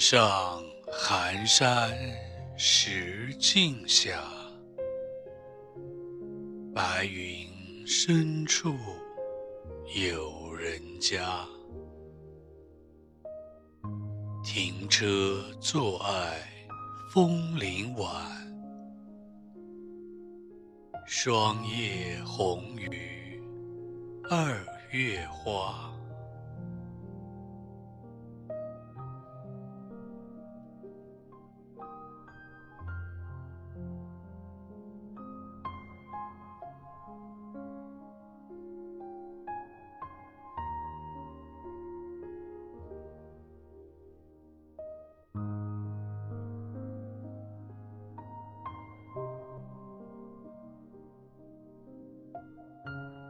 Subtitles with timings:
[0.00, 1.94] 上寒山
[2.56, 4.18] 石径下，
[6.74, 7.46] 白云
[7.86, 8.74] 深处
[9.94, 11.46] 有人家。
[14.42, 16.48] 停车坐爱
[17.12, 18.10] 枫林晚，
[21.06, 23.38] 霜叶红于
[24.30, 25.92] 二月花。
[52.40, 53.29] う